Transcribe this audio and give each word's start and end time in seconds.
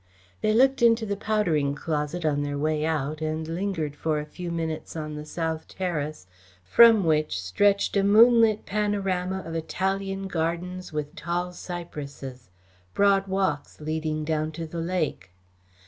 They 0.41 0.51
looked 0.51 0.81
into 0.81 1.05
the 1.05 1.15
powdering 1.15 1.75
closet 1.75 2.25
on 2.25 2.41
their 2.41 2.57
way 2.57 2.83
out 2.87 3.21
and 3.21 3.47
lingered 3.47 3.95
for 3.95 4.17
a 4.19 4.25
few 4.25 4.49
minutes 4.49 4.95
on 4.95 5.13
the 5.13 5.27
south 5.27 5.67
terrace, 5.67 6.25
from 6.63 7.03
which 7.03 7.39
stretched 7.39 7.95
a 7.95 8.03
moonlit 8.03 8.65
panorama 8.65 9.41
of 9.45 9.53
Italian 9.53 10.25
gardens 10.27 10.91
with 10.91 11.15
tall 11.15 11.53
cypresses, 11.53 12.49
broad 12.95 13.27
walks 13.27 13.79
leading 13.79 14.25
down 14.25 14.51
to 14.53 14.65
the 14.65 14.81
lake. 14.81 15.29